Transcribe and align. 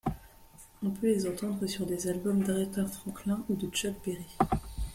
On 0.83 0.89
peut 0.89 1.05
les 1.13 1.27
entendre 1.29 1.67
sur 1.67 1.85
des 1.85 2.07
albums 2.07 2.41
d'Aretha 2.41 2.87
Franklin 2.87 3.43
ou 3.49 3.55
de 3.55 3.67
Chuck 3.69 3.93
Berry. 4.03 4.35